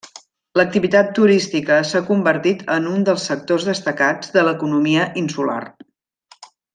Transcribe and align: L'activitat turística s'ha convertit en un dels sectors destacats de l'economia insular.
L'activitat 0.59 1.09
turística 1.19 1.75
s'ha 1.91 2.01
convertit 2.07 2.63
en 2.77 2.87
un 2.93 3.05
dels 3.11 3.25
sectors 3.31 3.67
destacats 3.71 4.33
de 4.39 4.45
l'economia 4.51 5.05
insular. 5.25 5.63